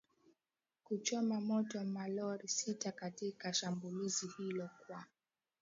[0.83, 5.05] kuchoma moto malori sita katika shambulizi hilo kwa